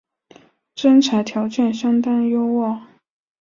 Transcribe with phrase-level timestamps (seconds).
[0.73, 2.81] 征才条件相当优渥